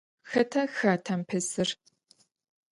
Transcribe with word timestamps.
Xэтa 0.29 0.61
хатэм 0.75 1.21
пэсыр? 1.29 1.69